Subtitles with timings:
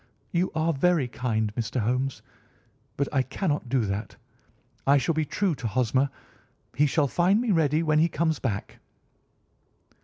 [0.31, 1.81] "You are very kind, Mr.
[1.81, 2.23] Holmes,
[2.97, 4.15] but I cannot do that.
[4.87, 6.09] I shall be true to Hosmer.
[6.75, 8.79] He shall find me ready when he comes back."